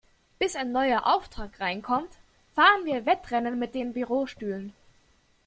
Bis 0.39 0.55
ein 0.55 0.71
neuer 0.71 1.05
Auftrag 1.05 1.59
reinkommt, 1.59 2.09
fahren 2.55 2.85
wir 2.85 3.05
Wettrennen 3.05 3.59
mit 3.59 3.75
den 3.75 3.93
Bürostühlen. 3.93 4.73